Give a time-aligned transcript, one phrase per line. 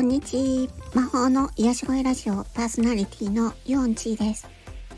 [0.00, 0.68] こんにちは。
[0.94, 4.48] 魔法の癒し声ラジオパーソナリティのヨンチーです。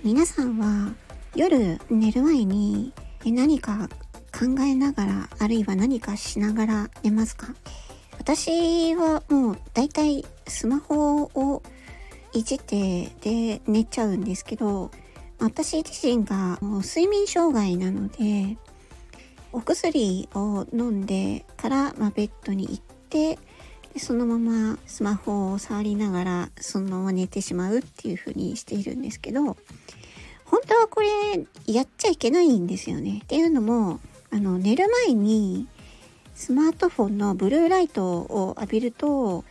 [0.05, 0.95] 皆さんは
[1.35, 2.93] 夜寝る前に
[3.25, 3.89] 何か
[4.33, 7.49] 考えながら、あるいは何かしながら寝ますか？
[8.21, 11.63] 私はもう大体スマホを
[12.33, 14.93] いじってで寝ちゃうんですけど、
[15.41, 18.57] 私自身がもう睡眠障害なので、
[19.51, 22.79] お薬を飲んでから、まあ、ベッドに行っ
[23.09, 23.41] て
[23.93, 29.57] でそのままスマホを触りながらそのまま寝てしまうっていう風にしているんですけど
[30.47, 31.09] 本当はこれ
[31.67, 33.21] やっちゃいけないんですよね。
[33.25, 35.67] っていうのもあの寝る前に
[36.35, 39.45] スマートフォンのブルーライトを浴びると、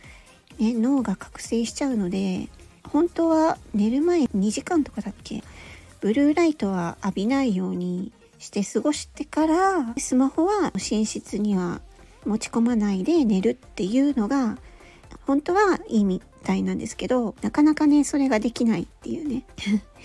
[0.58, 2.48] ね、脳が覚醒しちゃうので
[2.84, 5.42] 本当は寝る前2時間とかだっけ
[6.00, 11.80] ブルーライトは浴びないようにして過ごしてからスマホは寝室には
[12.24, 14.58] 持ち込まないで寝るっていうのが
[15.26, 19.44] 本当はいいみたいなんですけどなかなかねそれができないっていうね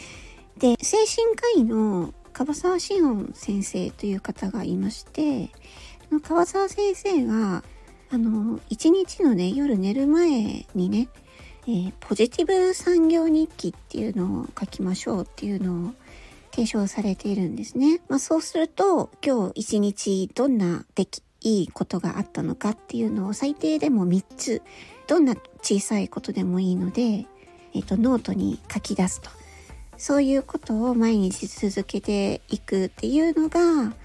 [0.58, 5.50] で精神科医の樺沢志音先生という方がいまして
[6.24, 7.64] 樺沢先生が
[8.10, 11.10] あの一日のね夜寝る前にね、
[11.64, 15.94] えー、ポジティブ産業日記っていうのを書きましょうっていうのを
[16.52, 18.02] 提唱されているんですね。
[18.08, 24.62] まあ、そうすると今日一日どんな出来いいことがあったのかっていうのを最低でも3つ
[25.08, 27.26] どんな小さいことでもいいので、
[27.74, 29.30] えっと、ノートに書き出すと
[29.98, 33.96] そういうことを毎日続けていくっていうのが、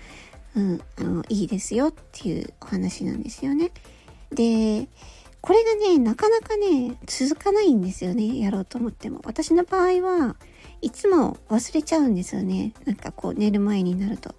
[0.54, 3.72] うん、あのいいですよっていうお話なんですよね。
[4.30, 4.88] で
[5.40, 10.36] これがねなかなかね続かないんですよねやろうと思っても私の場合は
[10.80, 12.72] いつも忘れちゃうんですよね。
[12.84, 14.36] なんかこう寝る前になると。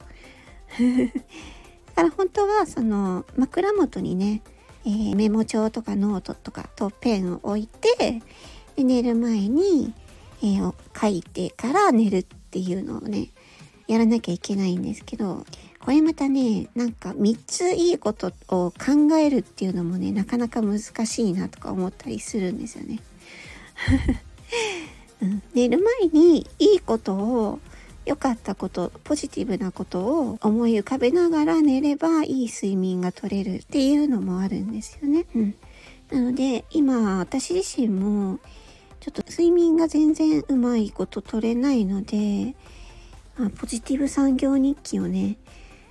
[1.96, 4.42] だから本当はその枕元にね、
[4.86, 8.22] えー、メモ帳とかノートとかとペンを置いて
[8.76, 9.94] で寝る前に、
[10.42, 13.30] えー、書いてから寝るっていうのをね
[13.88, 15.46] やらなきゃいけないんですけど
[15.80, 23.00] これまたねなんか3ついいことを考えるっていうのもねなかなか難しいなとか思ったりするんですよね。
[25.22, 27.60] うん、寝る前にいいことを
[28.06, 35.26] 良かったことポジティブなことを思い浮かべながら寝ればいい睡眠が取れるっていうのもあるんですよね。
[35.36, 35.56] うん、
[36.12, 38.40] なので今私自身も
[39.00, 42.56] ちょっと睡眠が全然うまいこと取れないので、
[43.38, 45.38] まあ、ポジティブ産業日記をね、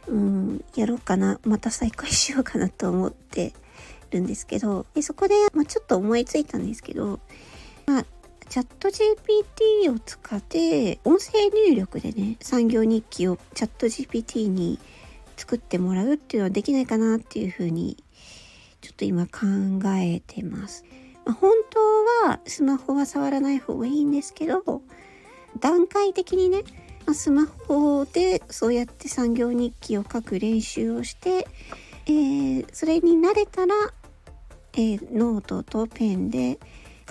[0.07, 3.53] うん、やろうかなまた再開しようかなと思って
[4.11, 7.21] るんですけどでそこで、まあ、ちょっと思いついたんですけど、
[7.87, 8.07] まあ、
[8.53, 14.79] チャット GPT を使って音声入力でね産業日記をチャット GPT に
[15.39, 17.97] 作ってもらうっていうのはできないかなっていうふうに
[18.83, 19.31] ちょっと今考
[19.97, 20.85] えてます。
[21.25, 24.83] ま、本当はスマホは触らない方がいいんですけど
[25.59, 26.63] 段階的にね、
[27.07, 31.49] ま、スマホでそうやって産業日記を書く練習をして、
[32.05, 33.75] えー、それに慣れたら、
[34.75, 36.59] えー、ノートとペンで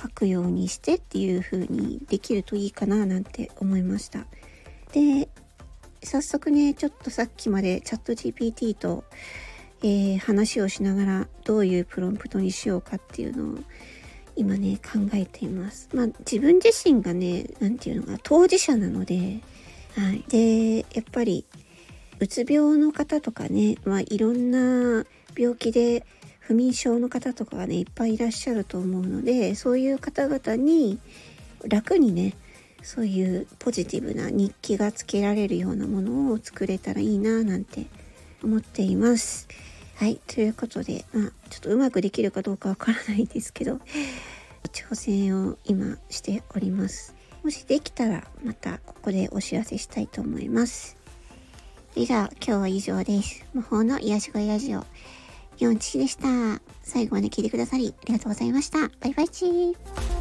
[0.01, 4.25] 書くようにしてっていう風にできるといいかななんて思いました。
[4.93, 5.29] で、
[6.03, 9.03] 早速ね、ちょっとさっきまでチャット GPT と、
[9.83, 13.63] えー、話をしながらどういうプロンプトにしようかっていうのを
[14.35, 15.89] 今ね考えています。
[15.93, 19.41] まあ自分自身がね、何て言うのか当事者なので、
[19.95, 20.23] はい。
[20.29, 21.45] で、やっぱり
[22.19, 25.05] うつ病の方とかね、まあいろんな
[25.37, 26.05] 病気で
[26.41, 30.99] 不眠症の方とかがねいっぱいいらっしゃると思うのでそういう方々に
[31.67, 32.33] 楽にね
[32.83, 37.85] そういうポジティブな日記がつけられるようなものを作れたらいいななんて
[38.43, 39.47] 思っています。
[39.95, 40.19] はい。
[40.25, 43.79] ということで、まあ、ちょっとうまくできるかどうかわからないですけど、
[44.73, 47.13] 挑戦を今しております。
[47.43, 50.97] もしできたら、またここでお知らせしたいと思います。
[51.93, 53.45] それじゃあ、今日は以上です。
[53.53, 54.83] 魔法の癒し声ラジオ。
[55.61, 56.27] 4チでした。
[56.83, 58.79] 最後まで聞いてくださりありがとうございました。
[58.99, 60.20] バイバイチー。